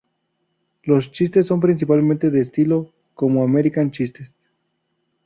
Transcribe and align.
Los 0.81 1.11
chistes 1.11 1.45
son 1.45 1.59
principalmente 1.59 2.31
de 2.31 2.41
estilo 2.41 2.91
como 3.13 3.43
American 3.43 3.91
chistes. 3.91 4.33